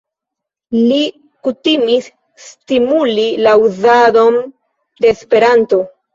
Li 0.77 0.95
kutimis 1.47 2.07
stimuli 2.47 3.27
la 3.49 3.55
uzadon 3.67 4.41
de 4.45 5.15
Esperanto. 5.15 5.83